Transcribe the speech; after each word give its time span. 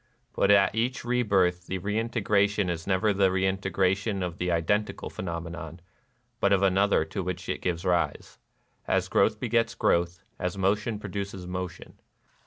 But 0.33 0.49
at 0.49 0.73
each 0.73 1.05
rebirth 1.05 1.67
the 1.67 1.77
reintegration 1.77 2.71
is 2.71 2.87
never 2.87 3.13
the 3.13 3.29
reintegration 3.31 4.23
of 4.23 4.39
the 4.39 4.49
identical 4.51 5.11
phenomenon, 5.11 5.79
but 6.39 6.51
of 6.51 6.63
another 6.63 7.05
to 7.05 7.21
which 7.21 7.47
it 7.47 7.61
gives 7.61 7.85
rise,— 7.85 8.39
as 8.87 9.07
growth 9.07 9.39
begets 9.39 9.75
growth, 9.75 10.23
as 10.39 10.57
motion 10.57 10.97
produces 10.97 11.45
motion. 11.45 11.99